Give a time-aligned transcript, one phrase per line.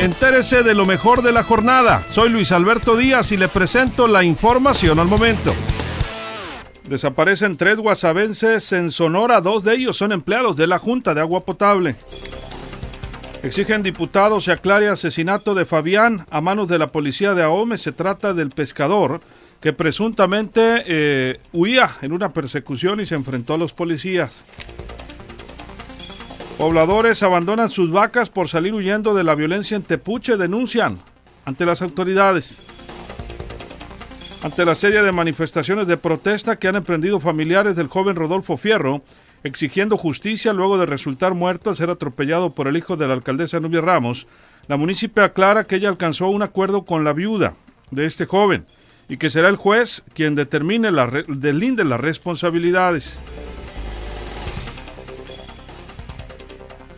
[0.00, 2.04] Entérese de lo mejor de la jornada.
[2.10, 5.54] Soy Luis Alberto Díaz y le presento la información al momento.
[6.88, 11.44] Desaparecen tres guasavenses en Sonora, dos de ellos son empleados de la Junta de Agua
[11.44, 11.96] Potable.
[13.44, 17.78] Exigen diputados se aclare asesinato de Fabián a manos de la policía de Ahome.
[17.78, 19.20] Se trata del pescador
[19.60, 24.44] que presuntamente eh, huía en una persecución y se enfrentó a los policías.
[26.58, 31.00] Pobladores abandonan sus vacas por salir huyendo de la violencia en Tepuche, denuncian
[31.44, 32.56] ante las autoridades.
[34.40, 39.02] Ante la serie de manifestaciones de protesta que han emprendido familiares del joven Rodolfo Fierro,
[39.42, 43.58] exigiendo justicia luego de resultar muerto al ser atropellado por el hijo de la alcaldesa
[43.58, 44.28] Nubia Ramos,
[44.68, 47.54] la municipio aclara que ella alcanzó un acuerdo con la viuda
[47.90, 48.64] de este joven
[49.08, 53.18] y que será el juez quien determine la delinde las responsabilidades.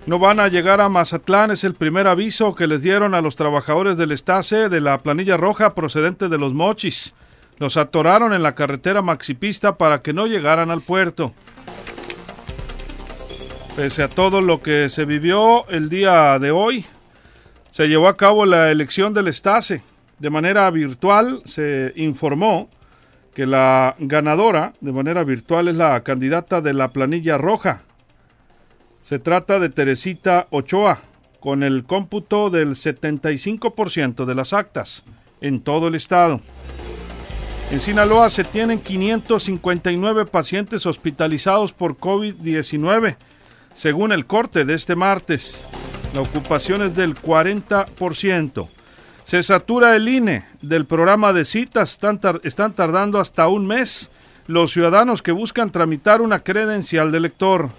[0.06, 3.34] No van a llegar a Mazatlán, es el primer aviso que les dieron a los
[3.34, 7.12] trabajadores del Estase de la planilla roja procedente de los Mochis.
[7.58, 11.32] Los atoraron en la carretera maxipista para que no llegaran al puerto.
[13.74, 16.86] Pese a todo lo que se vivió el día de hoy,
[17.72, 19.82] se llevó a cabo la elección del Estase.
[20.20, 22.70] De manera virtual se informó
[23.34, 27.85] que la ganadora de manera virtual es la candidata de la planilla roja.
[29.08, 30.98] Se trata de Teresita Ochoa,
[31.38, 35.04] con el cómputo del 75% de las actas
[35.40, 36.40] en todo el estado.
[37.70, 43.14] En Sinaloa se tienen 559 pacientes hospitalizados por COVID-19,
[43.76, 45.64] según el corte de este martes.
[46.12, 48.68] La ocupación es del 40%.
[49.24, 51.96] Se satura el INE del programa de citas,
[52.42, 54.10] están, tardando hasta un mes
[54.48, 57.70] los ciudadanos que buscan tramitar una credencial de lector.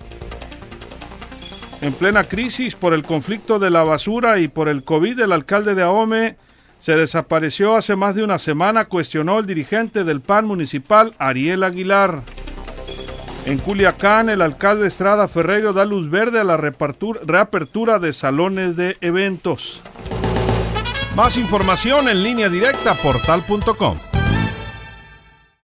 [1.82, 5.76] En plena crisis por el conflicto de la basura y por el COVID, el alcalde
[5.76, 6.36] de Ahome
[6.80, 12.22] se desapareció hace más de una semana, cuestionó el dirigente del PAN municipal, Ariel Aguilar.
[13.46, 18.98] En Culiacán, el alcalde Estrada Ferreiro da luz verde a la reapertura de salones de
[19.02, 19.82] eventos.
[21.16, 23.98] Más información en línea directa portal.com.